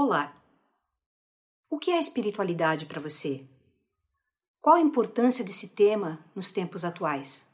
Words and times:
Olá! 0.00 0.32
O 1.68 1.76
que 1.76 1.90
é 1.90 1.98
espiritualidade 1.98 2.86
para 2.86 3.00
você? 3.00 3.44
Qual 4.60 4.76
a 4.76 4.80
importância 4.80 5.44
desse 5.44 5.70
tema 5.70 6.24
nos 6.36 6.52
tempos 6.52 6.84
atuais? 6.84 7.52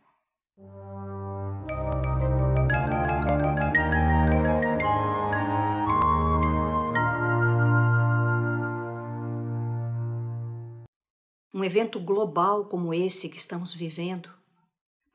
Um 11.51 11.65
evento 11.65 11.99
global 11.99 12.67
como 12.67 12.93
esse 12.93 13.31
que 13.31 13.39
estamos 13.39 13.73
vivendo 13.73 14.29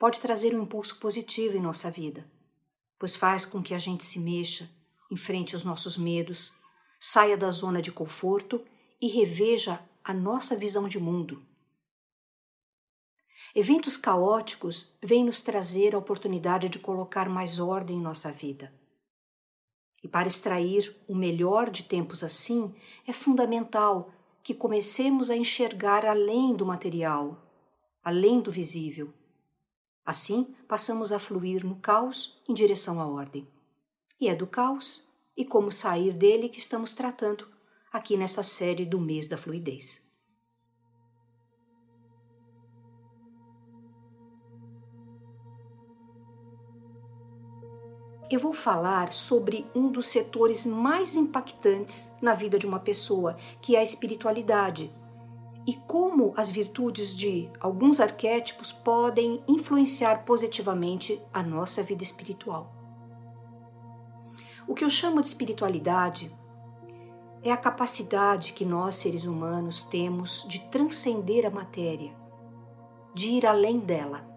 pode 0.00 0.18
trazer 0.18 0.52
um 0.52 0.64
impulso 0.64 0.98
positivo 0.98 1.56
em 1.56 1.60
nossa 1.60 1.92
vida, 1.92 2.28
pois 2.98 3.14
faz 3.14 3.46
com 3.46 3.62
que 3.62 3.72
a 3.72 3.78
gente 3.78 4.04
se 4.04 4.18
mexa, 4.18 4.68
enfrente 5.12 5.54
os 5.54 5.62
nossos 5.62 5.96
medos, 5.96 6.59
saia 7.02 7.34
da 7.34 7.48
zona 7.48 7.80
de 7.80 7.90
conforto 7.90 8.62
e 9.00 9.08
reveja 9.08 9.82
a 10.04 10.12
nossa 10.12 10.54
visão 10.54 10.86
de 10.86 11.00
mundo. 11.00 11.42
Eventos 13.54 13.96
caóticos 13.96 14.94
vêm 15.02 15.24
nos 15.24 15.40
trazer 15.40 15.94
a 15.94 15.98
oportunidade 15.98 16.68
de 16.68 16.78
colocar 16.78 17.28
mais 17.28 17.58
ordem 17.58 17.96
em 17.96 18.02
nossa 18.02 18.30
vida. 18.30 18.72
E 20.02 20.08
para 20.08 20.28
extrair 20.28 20.94
o 21.08 21.14
melhor 21.14 21.70
de 21.70 21.82
tempos 21.82 22.22
assim, 22.22 22.74
é 23.06 23.12
fundamental 23.12 24.12
que 24.42 24.54
comecemos 24.54 25.30
a 25.30 25.36
enxergar 25.36 26.04
além 26.04 26.54
do 26.54 26.66
material, 26.66 27.42
além 28.04 28.40
do 28.40 28.52
visível. 28.52 29.12
Assim, 30.04 30.54
passamos 30.68 31.12
a 31.12 31.18
fluir 31.18 31.64
no 31.64 31.76
caos 31.76 32.40
em 32.48 32.54
direção 32.54 33.00
à 33.00 33.06
ordem. 33.06 33.48
E 34.20 34.28
é 34.28 34.34
do 34.34 34.46
caos 34.46 35.09
e 35.40 35.44
como 35.46 35.72
sair 35.72 36.12
dele 36.12 36.50
que 36.50 36.58
estamos 36.58 36.92
tratando 36.92 37.48
aqui 37.90 38.14
nesta 38.14 38.42
série 38.42 38.84
do 38.84 39.00
mês 39.00 39.26
da 39.26 39.38
fluidez. 39.38 40.06
eu 48.30 48.38
vou 48.38 48.52
falar 48.52 49.12
sobre 49.12 49.66
um 49.74 49.90
dos 49.90 50.06
setores 50.06 50.64
mais 50.64 51.16
impactantes 51.16 52.14
na 52.22 52.32
vida 52.32 52.60
de 52.60 52.64
uma 52.64 52.78
pessoa, 52.78 53.36
que 53.60 53.74
é 53.74 53.80
a 53.80 53.82
espiritualidade, 53.82 54.88
e 55.66 55.74
como 55.74 56.32
as 56.36 56.48
virtudes 56.48 57.16
de 57.16 57.50
alguns 57.58 57.98
arquétipos 57.98 58.72
podem 58.72 59.42
influenciar 59.48 60.24
positivamente 60.24 61.20
a 61.32 61.42
nossa 61.42 61.82
vida 61.82 62.04
espiritual. 62.04 62.79
O 64.70 64.74
que 64.74 64.84
eu 64.84 64.88
chamo 64.88 65.20
de 65.20 65.26
espiritualidade 65.26 66.34
é 67.42 67.52
a 67.52 67.56
capacidade 67.58 68.54
que 68.54 68.64
nós, 68.64 68.94
seres 68.94 69.26
humanos, 69.26 69.84
temos 69.84 70.46
de 70.48 70.60
transcender 70.70 71.44
a 71.44 71.50
matéria, 71.50 72.16
de 73.12 73.30
ir 73.30 73.44
além 73.44 73.78
dela 73.78 74.30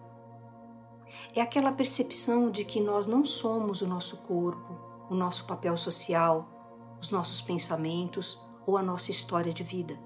é 1.36 1.42
aquela 1.42 1.72
percepção 1.72 2.50
de 2.52 2.64
que 2.64 2.80
nós 2.80 3.08
não 3.08 3.26
somos 3.26 3.82
o 3.82 3.88
nosso 3.88 4.18
corpo, 4.18 4.78
o 5.10 5.16
nosso 5.16 5.46
papel 5.46 5.76
social, 5.76 6.96
os 7.02 7.10
nossos 7.10 7.42
pensamentos 7.42 8.42
ou 8.66 8.78
a 8.78 8.84
nossa 8.84 9.12
história 9.12 9.54
de 9.54 9.64
vida. 9.64 9.98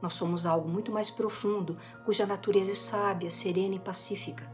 Nós 0.00 0.14
somos 0.14 0.44
algo 0.44 0.68
muito 0.68 0.90
mais 0.90 1.10
profundo, 1.10 1.78
cuja 2.04 2.26
natureza 2.26 2.72
é 2.72 2.74
sábia, 2.74 3.30
serena 3.30 3.76
e 3.76 3.78
pacífica. 3.78 4.50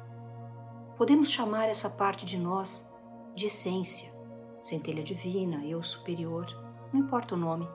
Podemos 0.96 1.30
chamar 1.30 1.68
essa 1.68 1.88
parte 1.88 2.26
de 2.26 2.38
nós 2.38 2.92
de 3.34 3.46
essência, 3.46 4.12
centelha 4.68 5.02
divina, 5.02 5.64
eu 5.64 5.82
superior, 5.82 6.46
não 6.92 7.00
importa 7.00 7.34
o 7.34 7.38
nome. 7.38 7.66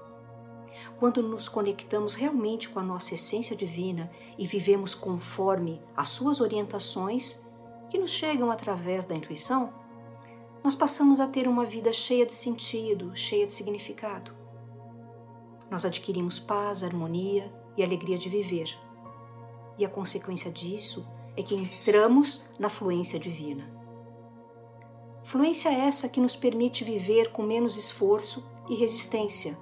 Quando 0.97 1.21
nos 1.23 1.49
conectamos 1.49 2.13
realmente 2.13 2.69
com 2.69 2.79
a 2.79 2.83
nossa 2.83 3.13
essência 3.13 3.55
divina 3.55 4.11
e 4.37 4.45
vivemos 4.45 4.93
conforme 4.93 5.81
as 5.95 6.09
suas 6.09 6.39
orientações, 6.39 7.45
que 7.89 7.97
nos 7.97 8.11
chegam 8.11 8.51
através 8.51 9.05
da 9.05 9.15
intuição, 9.15 9.73
nós 10.63 10.75
passamos 10.75 11.19
a 11.19 11.27
ter 11.27 11.47
uma 11.47 11.65
vida 11.65 11.91
cheia 11.91 12.25
de 12.25 12.33
sentido, 12.33 13.15
cheia 13.15 13.45
de 13.45 13.53
significado. 13.53 14.31
Nós 15.69 15.85
adquirimos 15.85 16.39
paz, 16.39 16.83
harmonia 16.83 17.51
e 17.75 17.83
alegria 17.83 18.17
de 18.17 18.29
viver. 18.29 18.75
E 19.77 19.85
a 19.85 19.89
consequência 19.89 20.51
disso 20.51 21.07
é 21.35 21.43
que 21.43 21.55
entramos 21.55 22.45
na 22.59 22.69
fluência 22.69 23.19
divina. 23.19 23.82
Fluência 25.23 25.69
essa 25.69 26.09
que 26.09 26.19
nos 26.19 26.35
permite 26.35 26.83
viver 26.83 27.31
com 27.31 27.41
menos 27.43 27.77
esforço 27.77 28.45
e 28.69 28.75
resistência. 28.75 29.57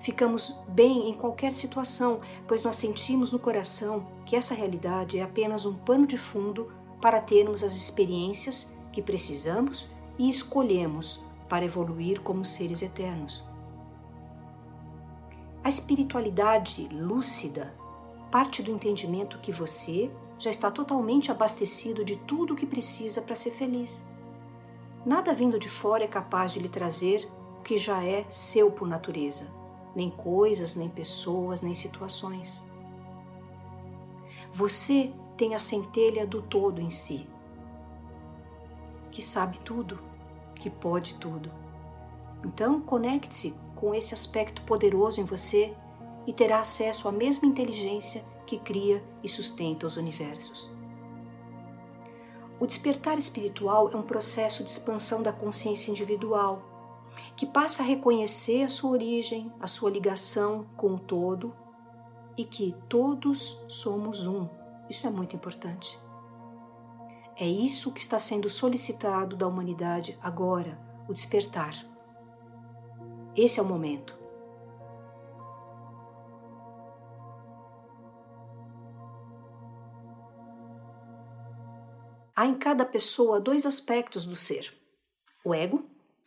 Ficamos 0.00 0.58
bem 0.68 1.08
em 1.08 1.14
qualquer 1.14 1.52
situação, 1.52 2.20
pois 2.46 2.62
nós 2.62 2.76
sentimos 2.76 3.32
no 3.32 3.38
coração 3.38 4.06
que 4.24 4.36
essa 4.36 4.54
realidade 4.54 5.18
é 5.18 5.22
apenas 5.22 5.64
um 5.64 5.74
pano 5.74 6.06
de 6.06 6.18
fundo 6.18 6.72
para 7.00 7.20
termos 7.20 7.62
as 7.62 7.74
experiências 7.74 8.72
que 8.92 9.02
precisamos 9.02 9.92
e 10.18 10.28
escolhemos 10.28 11.22
para 11.48 11.64
evoluir 11.64 12.20
como 12.20 12.44
seres 12.44 12.82
eternos. 12.82 13.46
A 15.62 15.68
espiritualidade 15.68 16.88
lúcida 16.92 17.74
parte 18.30 18.62
do 18.62 18.70
entendimento 18.70 19.38
que 19.38 19.52
você 19.52 20.10
já 20.38 20.50
está 20.50 20.70
totalmente 20.70 21.30
abastecido 21.30 22.04
de 22.04 22.16
tudo 22.16 22.54
o 22.54 22.56
que 22.56 22.66
precisa 22.66 23.22
para 23.22 23.34
ser 23.34 23.50
feliz. 23.50 24.06
Nada 25.04 25.32
vindo 25.32 25.58
de 25.58 25.68
fora 25.68 26.04
é 26.04 26.08
capaz 26.08 26.52
de 26.52 26.58
lhe 26.58 26.68
trazer 26.68 27.28
o 27.58 27.62
que 27.62 27.78
já 27.78 28.04
é 28.04 28.24
seu 28.28 28.70
por 28.70 28.86
natureza, 28.86 29.52
nem 29.94 30.10
coisas, 30.10 30.74
nem 30.74 30.88
pessoas, 30.88 31.62
nem 31.62 31.74
situações. 31.74 32.70
Você 34.52 35.12
tem 35.36 35.54
a 35.54 35.58
centelha 35.58 36.26
do 36.26 36.42
todo 36.42 36.80
em 36.80 36.90
si, 36.90 37.28
que 39.10 39.22
sabe 39.22 39.58
tudo, 39.60 39.98
que 40.54 40.68
pode 40.68 41.14
tudo. 41.14 41.50
Então, 42.44 42.80
conecte-se 42.80 43.54
com 43.74 43.94
esse 43.94 44.14
aspecto 44.14 44.62
poderoso 44.62 45.20
em 45.20 45.24
você 45.24 45.74
e 46.26 46.32
terá 46.32 46.60
acesso 46.60 47.08
à 47.08 47.12
mesma 47.12 47.46
inteligência 47.46 48.24
que 48.46 48.58
cria 48.58 49.02
e 49.22 49.28
sustenta 49.28 49.86
os 49.86 49.96
universos. 49.96 50.77
O 52.60 52.66
despertar 52.66 53.18
espiritual 53.18 53.90
é 53.90 53.96
um 53.96 54.02
processo 54.02 54.64
de 54.64 54.70
expansão 54.70 55.22
da 55.22 55.32
consciência 55.32 55.90
individual, 55.90 56.62
que 57.36 57.46
passa 57.46 57.82
a 57.82 57.86
reconhecer 57.86 58.62
a 58.62 58.68
sua 58.68 58.90
origem, 58.90 59.52
a 59.60 59.66
sua 59.66 59.90
ligação 59.90 60.66
com 60.76 60.94
o 60.94 60.98
todo 60.98 61.54
e 62.36 62.44
que 62.44 62.74
todos 62.88 63.60
somos 63.68 64.26
um 64.26 64.48
isso 64.88 65.06
é 65.06 65.10
muito 65.10 65.36
importante. 65.36 66.00
É 67.36 67.46
isso 67.46 67.92
que 67.92 68.00
está 68.00 68.18
sendo 68.18 68.48
solicitado 68.48 69.36
da 69.36 69.46
humanidade 69.46 70.18
agora, 70.22 70.80
o 71.06 71.12
despertar. 71.12 71.74
Esse 73.36 73.60
é 73.60 73.62
o 73.62 73.66
momento. 73.66 74.17
Há 82.38 82.46
em 82.46 82.54
cada 82.54 82.84
pessoa 82.84 83.40
dois 83.40 83.66
aspectos 83.66 84.24
do 84.24 84.36
ser: 84.36 84.72
o 85.44 85.52
ego, 85.52 85.84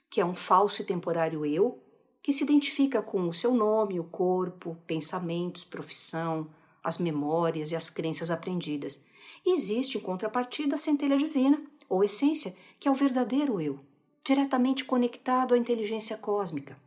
que 0.09 0.19
é 0.19 0.25
um 0.25 0.35
falso 0.35 0.81
e 0.81 0.85
temporário 0.85 1.45
eu, 1.45 1.81
que 2.21 2.33
se 2.33 2.43
identifica 2.43 3.01
com 3.01 3.29
o 3.29 3.33
seu 3.33 3.53
nome, 3.53 3.97
o 3.97 4.03
corpo, 4.03 4.77
pensamentos, 4.85 5.63
profissão, 5.63 6.49
as 6.83 6.97
memórias 6.97 7.71
e 7.71 7.77
as 7.77 7.89
crenças 7.89 8.29
aprendidas. 8.29 9.05
E 9.45 9.53
existe, 9.53 9.97
em 9.97 10.01
contrapartida, 10.01 10.75
a 10.75 10.77
centelha 10.77 11.15
divina, 11.15 11.63
ou 11.87 12.03
essência, 12.03 12.57
que 12.77 12.89
é 12.89 12.91
o 12.91 12.93
verdadeiro 12.93 13.61
eu, 13.61 13.79
diretamente 14.21 14.83
conectado 14.83 15.53
à 15.53 15.57
inteligência 15.57 16.17
cósmica. 16.17 16.77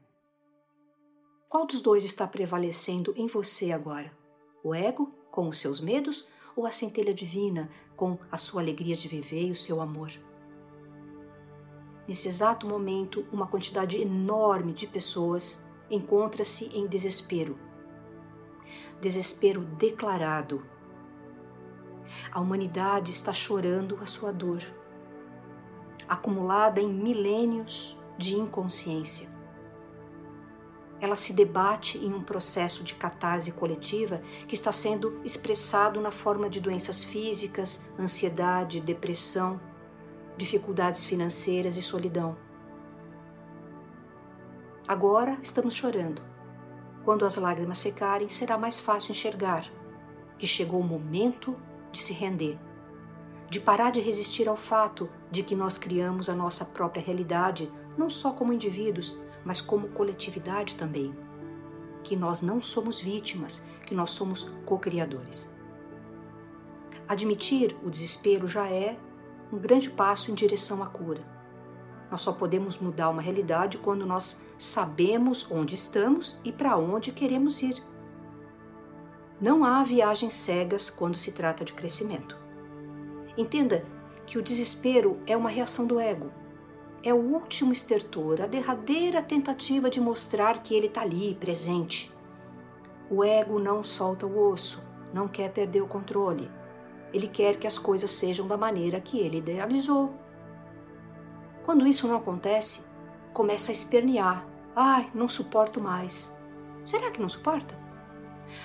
Qual 1.49 1.65
dos 1.65 1.81
dois 1.81 2.05
está 2.05 2.27
prevalecendo 2.27 3.15
em 3.17 3.27
você 3.27 3.73
agora? 3.73 4.12
O 4.62 4.75
ego, 4.75 5.11
com 5.31 5.49
os 5.49 5.56
seus 5.56 5.81
medos, 5.81 6.27
ou 6.56 6.67
a 6.67 6.71
centelha 6.71 7.15
divina, 7.15 7.71
com 7.97 8.19
a 8.31 8.39
sua 8.39 8.62
alegria 8.62 8.97
de 8.97 9.09
viver 9.09 9.49
e 9.49 9.51
o 9.51 9.56
seu 9.56 9.81
amor? 9.81 10.11
Nesse 12.06 12.29
exato 12.29 12.67
momento, 12.67 13.25
uma 13.33 13.47
quantidade 13.47 14.01
enorme 14.01 14.73
de 14.73 14.87
pessoas 14.87 15.67
encontra-se 15.91 16.67
em 16.77 16.87
desespero 16.87 17.59
desespero 19.05 19.61
declarado. 19.61 20.65
A 22.33 22.41
humanidade 22.41 23.11
está 23.11 23.35
chorando 23.35 23.99
a 24.01 24.06
sua 24.06 24.33
dor, 24.33 24.62
acumulada 26.09 26.81
em 26.81 26.89
milênios 26.89 27.99
de 28.17 28.35
inconsciência. 28.35 29.33
Ela 31.05 31.17
se 31.17 31.35
debate 31.35 31.99
em 31.99 32.15
um 32.15 32.23
processo 32.23 32.83
de 32.83 32.95
catarse 32.95 33.53
coletiva 33.53 34.23
que 34.49 34.55
está 34.55 34.73
sendo 34.73 35.21
expressado 35.23 36.01
na 36.01 36.11
forma 36.11 36.49
de 36.49 36.62
doenças 36.62 37.05
físicas, 37.05 37.91
ansiedade, 38.01 38.81
depressão, 38.81 39.61
dificuldades 40.35 41.05
financeiras 41.05 41.77
e 41.77 41.83
solidão. 41.83 42.39
Agora 44.89 45.39
estamos 45.43 45.75
chorando. 45.75 46.23
Quando 47.05 47.27
as 47.27 47.37
lágrimas 47.37 47.77
secarem, 47.77 48.31
será 48.31 48.56
mais 48.56 48.81
fácil 48.81 49.12
enxergar 49.12 49.71
que 50.39 50.47
chegou 50.47 50.81
o 50.81 50.89
momento 50.89 51.55
de 51.93 51.99
se 51.99 52.15
render, 52.15 52.59
de 53.51 53.61
parar 53.61 53.93
de 53.93 54.01
resistir 54.01 54.49
ao 54.49 54.56
fato 54.56 55.11
de 55.31 55.43
que 55.43 55.55
nós 55.55 55.77
criamos 55.77 56.31
a 56.31 56.35
nossa 56.35 56.65
própria 56.65 57.03
realidade, 57.03 57.71
não 57.95 58.09
só 58.09 58.33
como 58.33 58.55
indivíduos, 58.55 59.19
mas 59.44 59.61
como 59.61 59.88
coletividade 59.88 60.76
também. 60.76 61.14
Que 62.02 62.17
nós 62.17 62.43
não 62.43 62.61
somos 62.61 62.99
vítimas, 62.99 63.64
que 63.87 63.94
nós 63.94 64.11
somos 64.11 64.44
co-criadores. 64.64 65.52
Admitir 67.06 67.76
o 67.82 67.91
desespero 67.91 68.49
já 68.49 68.69
é 68.69 68.96
um 69.52 69.58
grande 69.58 69.91
passo 69.91 70.31
em 70.31 70.35
direção 70.35 70.82
à 70.82 70.87
cura. 70.87 71.23
Nós 72.11 72.20
só 72.20 72.32
podemos 72.32 72.79
mudar 72.79 73.11
uma 73.11 73.23
realidade 73.23 73.79
quando 73.79 74.06
nós 74.06 74.44
sabemos 74.58 75.50
onde 75.50 75.75
estamos 75.75 76.41
e 76.44 76.52
para 76.52 76.76
onde 76.76 77.12
queremos 77.12 77.62
ir. 77.62 77.82
Não 79.41 79.64
há 79.64 79.82
viagens 79.82 80.32
cegas 80.32 80.88
quando 80.88 81.19
se 81.19 81.32
trata 81.32 81.64
de 81.64 81.73
crescimento. 81.73 82.38
Entenda 83.37 83.85
que 84.26 84.38
o 84.38 84.43
desespero 84.43 85.20
é 85.26 85.37
uma 85.37 85.50
reação 85.50 85.87
do 85.87 85.99
ego. 85.99 86.31
É 87.06 87.12
o 87.12 87.19
último 87.19 87.71
estertor, 87.71 88.41
a 88.41 88.47
derradeira 88.47 89.23
tentativa 89.23 89.91
de 89.91 90.01
mostrar 90.01 90.62
que 90.62 90.75
ele 90.75 90.87
está 90.87 91.03
ali, 91.03 91.35
presente. 91.35 92.11
O 93.11 93.23
ego 93.23 93.59
não 93.59 93.85
solta 93.85 94.27
o 94.27 94.51
osso, 94.51 94.83
não 95.12 95.29
quer 95.29 95.53
perder 95.53 95.83
o 95.83 95.87
controle. 95.87 96.51
Ele 97.12 97.29
quer 97.29 97.56
que 97.56 97.67
as 97.67 97.77
coisas 97.77 98.11
sejam 98.11 98.49
da 98.49 98.56
maneira 98.56 99.03
que 99.03 99.19
ele 99.19 99.37
idealizou. 99.37 100.15
Quando 101.67 101.87
isso 101.87 102.09
não 102.09 102.17
acontece, 102.17 102.87
começa 103.35 103.71
a 103.71 103.75
espernear. 103.75 104.47
Ai, 104.75 105.11
não 105.15 105.29
suporto 105.29 105.83
mais. 105.83 106.35
Será 106.87 107.11
que 107.11 107.21
não 107.21 107.29
suporta? 107.29 107.79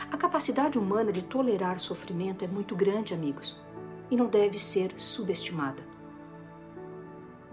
A 0.10 0.16
capacidade 0.16 0.80
humana 0.80 1.12
de 1.12 1.26
tolerar 1.26 1.78
sofrimento 1.78 2.46
é 2.46 2.48
muito 2.48 2.74
grande, 2.74 3.14
amigos, 3.14 3.62
e 4.10 4.16
não 4.16 4.28
deve 4.28 4.58
ser 4.58 4.94
subestimada. 4.96 5.89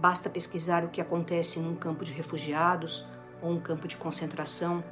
Basta 0.08 0.30
pesquisar 0.30 0.84
o 0.84 0.88
que 0.88 1.00
acontece 1.00 1.58
em 1.58 1.66
um 1.66 1.74
campo 1.74 2.04
de 2.04 2.12
refugiados 2.12 3.04
ou 3.42 3.50
um 3.50 3.58
campo 3.58 3.88
de 3.88 3.96
concentração, 3.96 4.84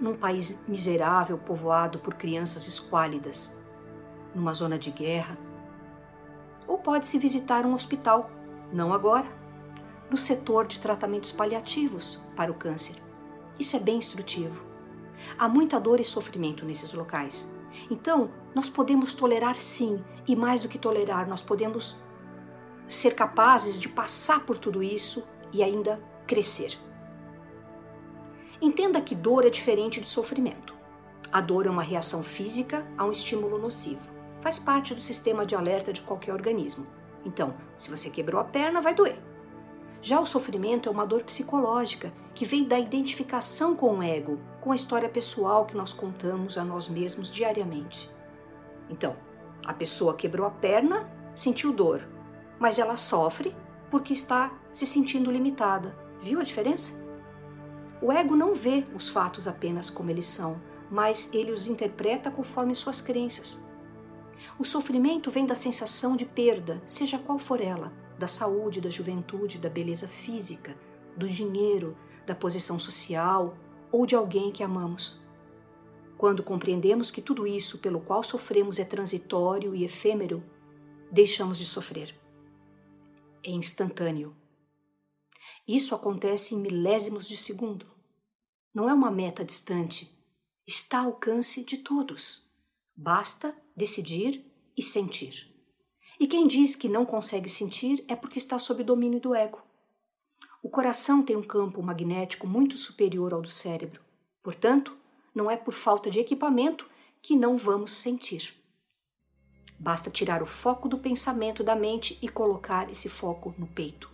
num 0.00 0.16
país 0.16 0.58
miserável 0.66 1.36
povoado 1.36 1.98
por 1.98 2.14
crianças 2.14 2.66
esquálidas, 2.66 3.62
numa 4.34 4.54
zona 4.54 4.78
de 4.78 4.90
guerra. 4.90 5.36
Ou 6.66 6.78
pode-se 6.78 7.18
visitar 7.18 7.66
um 7.66 7.74
hospital, 7.74 8.30
não 8.72 8.94
agora, 8.94 9.26
no 10.10 10.16
setor 10.16 10.66
de 10.66 10.80
tratamentos 10.80 11.30
paliativos 11.30 12.18
para 12.34 12.50
o 12.50 12.54
câncer. 12.54 12.96
Isso 13.58 13.76
é 13.76 13.80
bem 13.80 13.98
instrutivo. 13.98 14.64
Há 15.38 15.46
muita 15.46 15.78
dor 15.78 16.00
e 16.00 16.04
sofrimento 16.04 16.64
nesses 16.64 16.90
locais. 16.94 17.54
Então, 17.90 18.30
nós 18.54 18.70
podemos 18.70 19.12
tolerar 19.12 19.60
sim, 19.60 20.02
e 20.26 20.34
mais 20.34 20.62
do 20.62 20.70
que 20.70 20.78
tolerar, 20.78 21.28
nós 21.28 21.42
podemos 21.42 21.98
ser 22.88 23.14
capazes 23.14 23.80
de 23.80 23.88
passar 23.88 24.44
por 24.44 24.58
tudo 24.58 24.82
isso 24.82 25.24
e 25.52 25.62
ainda 25.62 25.98
crescer. 26.26 26.78
Entenda 28.60 29.00
que 29.00 29.14
dor 29.14 29.44
é 29.44 29.50
diferente 29.50 30.00
de 30.00 30.08
sofrimento. 30.08 30.74
A 31.32 31.40
dor 31.40 31.66
é 31.66 31.70
uma 31.70 31.82
reação 31.82 32.22
física 32.22 32.86
a 32.96 33.04
um 33.04 33.12
estímulo 33.12 33.58
nocivo 33.58 34.16
faz 34.46 34.60
parte 34.60 34.94
do 34.94 35.00
sistema 35.00 35.44
de 35.44 35.56
alerta 35.56 35.92
de 35.92 36.02
qualquer 36.02 36.32
organismo. 36.32 36.86
Então, 37.24 37.54
se 37.76 37.90
você 37.90 38.08
quebrou 38.08 38.40
a 38.40 38.44
perna, 38.44 38.80
vai 38.80 38.94
doer. 38.94 39.18
Já 40.00 40.20
o 40.20 40.24
sofrimento 40.24 40.88
é 40.88 40.92
uma 40.92 41.04
dor 41.04 41.24
psicológica 41.24 42.12
que 42.32 42.44
vem 42.44 42.62
da 42.62 42.78
identificação 42.78 43.74
com 43.74 43.98
o 43.98 44.02
ego, 44.04 44.38
com 44.60 44.70
a 44.70 44.76
história 44.76 45.08
pessoal 45.08 45.66
que 45.66 45.76
nós 45.76 45.92
contamos 45.92 46.56
a 46.56 46.64
nós 46.64 46.88
mesmos 46.88 47.28
diariamente. 47.28 48.08
Então, 48.88 49.16
a 49.66 49.74
pessoa 49.74 50.14
quebrou 50.14 50.46
a 50.46 50.50
perna, 50.50 51.10
sentiu 51.34 51.72
dor, 51.72 52.06
mas 52.58 52.78
ela 52.78 52.96
sofre 52.96 53.54
porque 53.90 54.12
está 54.12 54.52
se 54.72 54.86
sentindo 54.86 55.30
limitada. 55.30 55.96
Viu 56.20 56.40
a 56.40 56.44
diferença? 56.44 57.04
O 58.00 58.12
ego 58.12 58.36
não 58.36 58.54
vê 58.54 58.84
os 58.94 59.08
fatos 59.08 59.46
apenas 59.46 59.88
como 59.88 60.10
eles 60.10 60.26
são, 60.26 60.60
mas 60.90 61.30
ele 61.32 61.52
os 61.52 61.66
interpreta 61.66 62.30
conforme 62.30 62.74
suas 62.74 63.00
crenças. 63.00 63.66
O 64.58 64.64
sofrimento 64.64 65.30
vem 65.30 65.46
da 65.46 65.54
sensação 65.54 66.16
de 66.16 66.24
perda, 66.24 66.82
seja 66.86 67.18
qual 67.18 67.38
for 67.38 67.60
ela, 67.60 67.92
da 68.18 68.26
saúde, 68.26 68.80
da 68.80 68.90
juventude, 68.90 69.58
da 69.58 69.68
beleza 69.68 70.06
física, 70.06 70.76
do 71.16 71.28
dinheiro, 71.28 71.96
da 72.26 72.34
posição 72.34 72.78
social 72.78 73.56
ou 73.90 74.06
de 74.06 74.14
alguém 74.14 74.50
que 74.50 74.62
amamos. 74.62 75.20
Quando 76.18 76.42
compreendemos 76.42 77.10
que 77.10 77.20
tudo 77.20 77.46
isso 77.46 77.78
pelo 77.78 78.00
qual 78.00 78.22
sofremos 78.22 78.78
é 78.78 78.84
transitório 78.84 79.74
e 79.74 79.84
efêmero, 79.84 80.42
deixamos 81.10 81.58
de 81.58 81.64
sofrer. 81.64 82.14
É 83.46 83.50
instantâneo. 83.50 84.36
Isso 85.68 85.94
acontece 85.94 86.52
em 86.52 86.58
milésimos 86.58 87.28
de 87.28 87.36
segundo. 87.36 87.86
Não 88.74 88.90
é 88.90 88.92
uma 88.92 89.08
meta 89.08 89.44
distante. 89.44 90.10
Está 90.66 90.98
ao 90.98 91.12
alcance 91.12 91.62
de 91.62 91.78
todos. 91.78 92.50
Basta 92.96 93.56
decidir 93.76 94.44
e 94.76 94.82
sentir. 94.82 95.48
E 96.18 96.26
quem 96.26 96.44
diz 96.44 96.74
que 96.74 96.88
não 96.88 97.06
consegue 97.06 97.48
sentir 97.48 98.04
é 98.08 98.16
porque 98.16 98.38
está 98.38 98.58
sob 98.58 98.82
domínio 98.82 99.20
do 99.20 99.32
ego. 99.32 99.62
O 100.60 100.68
coração 100.68 101.22
tem 101.22 101.36
um 101.36 101.42
campo 101.42 101.80
magnético 101.80 102.48
muito 102.48 102.76
superior 102.76 103.32
ao 103.32 103.40
do 103.40 103.48
cérebro. 103.48 104.02
Portanto, 104.42 104.96
não 105.32 105.48
é 105.48 105.56
por 105.56 105.72
falta 105.72 106.10
de 106.10 106.18
equipamento 106.18 106.84
que 107.22 107.36
não 107.36 107.56
vamos 107.56 107.92
sentir. 107.92 108.60
Basta 109.78 110.10
tirar 110.10 110.42
o 110.42 110.46
foco 110.46 110.88
do 110.88 110.98
pensamento 110.98 111.62
da 111.62 111.76
mente 111.76 112.18
e 112.22 112.28
colocar 112.28 112.90
esse 112.90 113.08
foco 113.08 113.54
no 113.58 113.66
peito. 113.66 114.10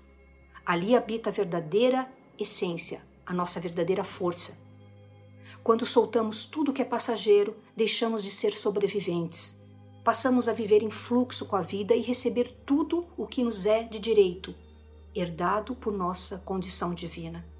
Ali 0.64 0.96
habita 0.96 1.30
a 1.30 1.32
verdadeira 1.32 2.10
essência, 2.38 3.02
a 3.24 3.32
nossa 3.32 3.60
verdadeira 3.60 4.04
força. 4.04 4.60
Quando 5.62 5.86
soltamos 5.86 6.44
tudo 6.44 6.72
que 6.72 6.82
é 6.82 6.84
passageiro, 6.84 7.56
deixamos 7.76 8.22
de 8.24 8.30
ser 8.30 8.52
sobreviventes. 8.52 9.60
Passamos 10.04 10.48
a 10.48 10.52
viver 10.52 10.82
em 10.82 10.90
fluxo 10.90 11.46
com 11.46 11.54
a 11.54 11.60
vida 11.60 11.94
e 11.94 12.00
receber 12.00 12.62
tudo 12.66 13.06
o 13.16 13.26
que 13.26 13.44
nos 13.44 13.66
é 13.66 13.84
de 13.84 14.00
direito, 14.00 14.52
herdado 15.14 15.76
por 15.76 15.92
nossa 15.92 16.38
condição 16.38 16.92
divina. 16.92 17.51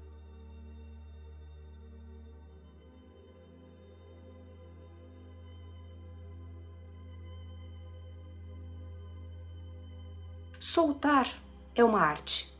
Soltar 10.65 11.27
é 11.75 11.83
uma 11.83 11.99
arte. 11.99 12.57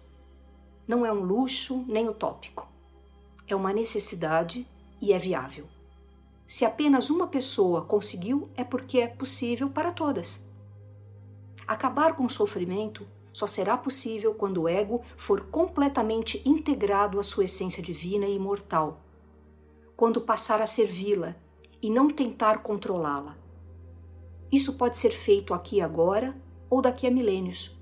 Não 0.86 1.06
é 1.06 1.14
um 1.14 1.24
luxo 1.24 1.86
nem 1.88 2.10
utópico. 2.10 2.68
É 3.48 3.56
uma 3.56 3.72
necessidade 3.72 4.68
e 5.02 5.14
é 5.14 5.18
viável. 5.18 5.68
Se 6.46 6.66
apenas 6.66 7.10
uma 7.10 7.28
pessoa 7.28 7.86
conseguiu, 7.86 8.44
é 8.58 8.64
porque 8.66 9.00
é 9.00 9.08
possível 9.08 9.70
para 9.70 9.94
todas. 9.94 10.46
Acabar 11.66 12.14
com 12.14 12.26
o 12.26 12.30
sofrimento 12.30 13.08
só 13.32 13.48
será 13.48 13.78
possível 13.78 14.34
quando 14.34 14.64
o 14.64 14.68
ego 14.68 15.02
for 15.16 15.40
completamente 15.46 16.42
integrado 16.46 17.18
à 17.18 17.24
sua 17.24 17.46
essência 17.46 17.82
divina 17.82 18.26
e 18.26 18.36
imortal, 18.36 19.00
quando 19.96 20.20
passar 20.20 20.62
a 20.62 20.66
servi-la 20.66 21.38
e 21.82 21.90
não 21.90 22.10
tentar 22.10 22.64
controlá-la. 22.64 23.38
Isso 24.52 24.74
pode 24.74 24.98
ser 24.98 25.12
feito 25.12 25.54
aqui 25.54 25.78
e 25.78 25.82
agora 25.82 26.36
ou 26.70 26.82
daqui 26.82 27.08
a 27.08 27.10
milênios. 27.10 27.82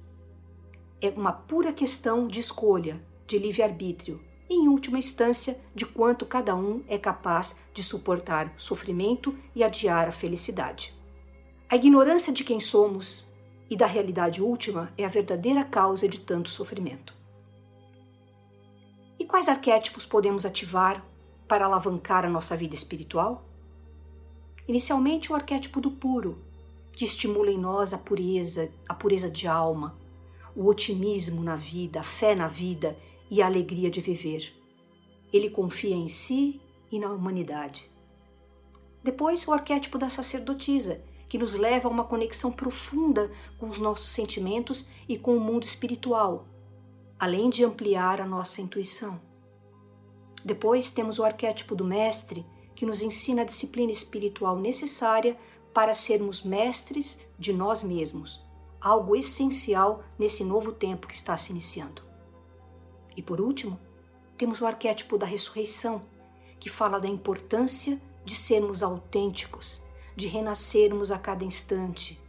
É 1.02 1.10
uma 1.10 1.34
pura 1.34 1.74
questão 1.74 2.28
de 2.28 2.40
escolha, 2.40 3.00
de 3.26 3.40
livre-arbítrio 3.40 4.22
em 4.54 4.68
última 4.68 5.00
instância, 5.00 5.58
de 5.74 5.86
quanto 5.86 6.26
cada 6.26 6.54
um 6.54 6.84
é 6.88 6.98
capaz 6.98 7.56
de 7.74 7.82
suportar 7.82 8.54
sofrimento 8.58 9.34
e 9.56 9.64
adiar 9.64 10.10
a 10.10 10.12
felicidade. 10.12 10.94
A 11.70 11.78
ignorância 11.78 12.34
de 12.34 12.44
quem 12.44 12.60
somos 12.60 13.28
e 13.70 13.78
da 13.78 13.86
realidade 13.86 14.44
última 14.44 14.92
é 14.98 15.06
a 15.06 15.10
verdadeira 15.10 15.64
causa 15.64 16.08
de 16.08 16.20
tanto 16.20 16.50
sofrimento. 16.50 17.16
E 19.18 19.26
quais 19.26 19.48
arquétipos 19.48 20.06
podemos 20.06 20.46
ativar 20.46 21.02
para 21.48 21.66
alavancar 21.66 22.26
a 22.26 22.30
nossa 22.30 22.58
vida 22.58 22.76
espiritual? 22.76 23.46
Inicialmente, 24.68 25.32
o 25.32 25.36
arquétipo 25.36 25.80
do 25.80 25.92
puro, 25.92 26.44
que 26.92 27.06
estimula 27.06 27.50
em 27.50 27.58
nós 27.58 27.94
a 27.94 27.98
pureza, 27.98 28.70
a 28.90 28.94
pureza 28.94 29.30
de 29.30 29.48
alma, 29.48 29.98
o 30.56 30.68
otimismo 30.68 31.44
na 31.44 31.56
vida, 31.56 32.00
a 32.00 32.04
fé 32.04 32.36
na 32.36 32.48
vida 32.48 32.98
e 33.30 33.42
a 33.42 33.46
alegria 33.46 33.90
de 33.90 34.02
viver. 34.02 34.54
Ele 35.32 35.50
confia 35.50 35.96
em 35.96 36.08
si 36.08 36.62
e 36.92 37.00
na 37.00 37.12
humanidade. 37.12 37.90
Depois, 39.04 39.48
o 39.48 39.54
arquétipo 39.54 39.98
da 39.98 40.10
sacerdotisa, 40.10 41.04
que 41.30 41.38
nos 41.38 41.54
leva 41.54 41.88
a 41.88 41.92
uma 41.92 42.04
conexão 42.04 42.52
profunda 42.52 43.32
com 43.58 43.70
os 43.70 43.80
nossos 43.80 44.10
sentimentos 44.10 44.90
e 45.08 45.18
com 45.18 45.36
o 45.36 45.40
mundo 45.40 45.64
espiritual, 45.64 46.46
além 47.18 47.50
de 47.50 47.64
ampliar 47.64 48.20
a 48.20 48.26
nossa 48.26 48.62
intuição. 48.62 49.20
Depois 50.44 50.92
temos 50.92 51.20
o 51.20 51.24
arquétipo 51.24 51.76
do 51.76 51.86
mestre, 51.86 52.46
que 52.76 52.86
nos 52.86 53.02
ensina 53.02 53.44
a 53.44 53.46
disciplina 53.46 53.92
espiritual 53.92 54.60
necessária 54.60 55.38
para 55.74 55.94
sermos 55.94 56.42
mestres 56.42 57.26
de 57.40 57.54
nós 57.54 57.84
mesmos, 57.84 58.44
algo 58.82 59.16
essencial 59.16 60.04
nesse 60.18 60.44
novo 60.44 60.74
tempo 60.74 61.08
que 61.08 61.14
está 61.14 61.38
se 61.38 61.52
iniciando. 61.52 62.02
E 63.16 63.22
por 63.22 63.40
último, 63.40 63.80
temos 64.38 64.60
o 64.60 64.66
arquétipo 64.66 65.18
da 65.18 65.26
ressurreição, 65.26 66.02
que 66.60 66.70
fala 66.70 67.00
da 67.00 67.08
importância 67.08 68.02
de 68.26 68.36
sermos 68.36 68.82
autênticos, 68.82 69.84
de 70.16 70.28
renascermos 70.28 71.12
a 71.12 71.20
cada 71.20 71.46
instante, 71.46 72.20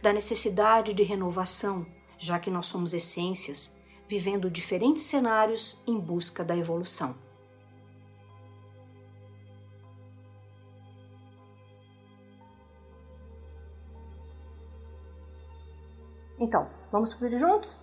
da 0.00 0.12
necessidade 0.12 0.94
de 0.94 1.02
renovação, 1.02 1.86
já 2.16 2.38
que 2.38 2.50
nós 2.50 2.66
somos 2.66 2.94
essências, 2.94 3.78
vivendo 4.06 4.50
diferentes 4.50 5.04
cenários 5.04 5.82
em 5.86 5.98
busca 5.98 6.44
da 6.44 6.56
evolução. 6.56 7.27
Então, 16.38 16.68
vamos 16.92 17.12
fluir 17.12 17.36
juntos? 17.38 17.80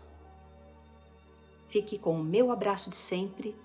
Fique 1.68 1.98
com 1.98 2.20
o 2.20 2.24
meu 2.24 2.52
abraço 2.52 2.90
de 2.90 2.96
sempre 2.96 3.56